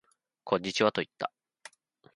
[0.43, 1.31] こんにちはと言った